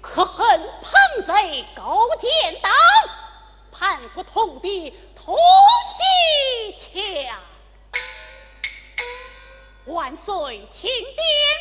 [0.00, 0.92] 可恨叛
[1.26, 1.82] 贼勾
[2.20, 2.30] 践
[2.62, 2.70] 党，
[3.72, 5.36] 叛国通敌突
[5.90, 7.42] 袭强。
[9.86, 11.53] 万岁，钦点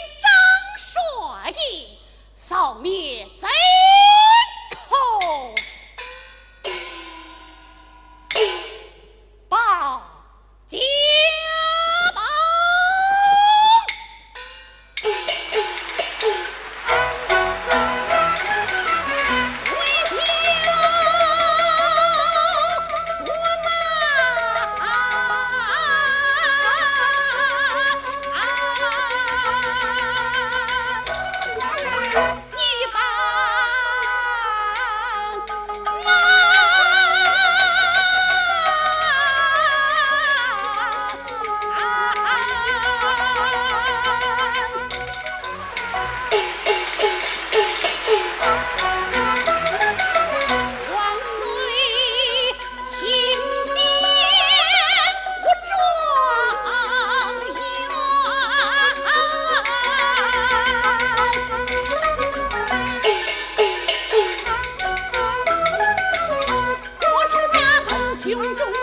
[68.24, 68.83] 胸中